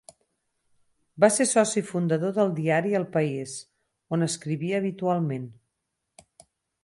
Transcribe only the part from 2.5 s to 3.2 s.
diari El